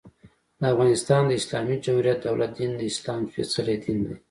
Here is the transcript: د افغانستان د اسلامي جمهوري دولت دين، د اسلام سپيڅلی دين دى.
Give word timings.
د 0.59 0.61
افغانستان 0.73 1.21
د 1.27 1.31
اسلامي 1.41 1.75
جمهوري 1.85 2.13
دولت 2.25 2.51
دين، 2.59 2.71
د 2.77 2.81
اسلام 2.91 3.19
سپيڅلی 3.31 3.75
دين 3.83 3.99
دى. 4.05 4.15